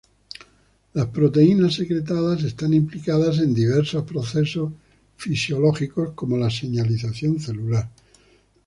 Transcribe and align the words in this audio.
Las 0.93 1.09
proteínas 1.09 1.75
secretadas 1.75 2.41
están 2.41 2.73
implicadas 2.73 3.37
en 3.37 3.53
diversos 3.53 4.01
procesos 4.03 4.71
fisiológicos 5.15 6.13
como 6.15 6.37
la 6.39 6.49
señalización 6.49 7.39
celular. 7.39 7.87